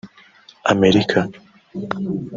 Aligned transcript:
Amerika 0.71 1.21